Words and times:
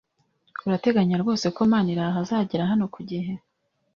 Urateganya 0.65 1.15
rwose 1.21 1.45
ko 1.55 1.61
Maniraho 1.71 2.17
azagera 2.23 2.69
hano 2.71 2.85
ku 2.93 2.99
gihe? 3.09 3.33